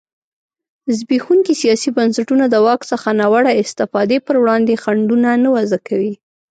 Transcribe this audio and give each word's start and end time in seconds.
زبېښونکي 0.97 1.53
سیاسي 1.61 1.89
بنسټونه 1.97 2.45
د 2.49 2.55
واک 2.65 2.81
څخه 2.91 3.07
ناوړه 3.19 3.51
استفادې 3.61 4.17
پر 4.25 4.35
وړاندې 4.41 4.81
خنډونه 4.83 5.29
نه 5.43 5.49
وضعه 5.55 5.79
کوي. 5.87 6.13